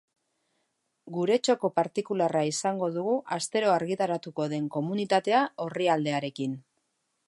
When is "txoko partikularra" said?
1.47-2.43